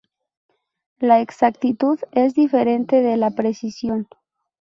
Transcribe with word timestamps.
La 0.97 1.19
exactitud 1.21 1.99
es 2.13 2.33
diferente 2.33 3.03
de 3.03 3.17
la 3.17 3.29
precisión. 3.29 4.07